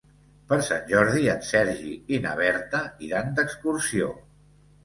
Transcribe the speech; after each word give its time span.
Per 0.51 0.57
Sant 0.67 0.87
Jordi 0.91 1.27
en 1.33 1.43
Sergi 1.49 1.93
i 2.17 2.21
na 2.25 2.33
Berta 2.41 2.81
iran 3.11 3.33
d'excursió. 3.41 4.13